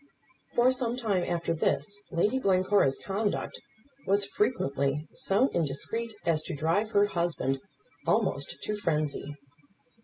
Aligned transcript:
For 0.55 0.71
some 0.71 0.97
time 0.97 1.23
after 1.25 1.53
this 1.53 2.01
Lady 2.09 2.39
Glencora's 2.39 2.97
conduct 3.05 3.61
was 4.07 4.25
frequently 4.25 5.05
so 5.13 5.49
indiscreet 5.49 6.11
as 6.25 6.41
to 6.45 6.55
drive 6.55 6.89
her 6.89 7.05
husband 7.05 7.59
almost 8.07 8.57
to 8.63 8.75
frenzy. 8.75 9.35